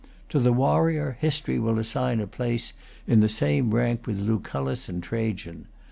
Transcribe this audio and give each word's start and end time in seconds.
To 0.29 0.39
the 0.39 0.51
warrior, 0.51 1.15
history 1.19 1.59
will 1.59 1.77
assign 1.77 2.21
a 2.21 2.25
place 2.25 2.73
in 3.05 3.19
the 3.19 3.29
same 3.29 3.71
rank 3.71 4.07
with 4.07 4.17
Lucullus 4.17 4.89
and 4.89 5.03
Trajan. 5.03 5.67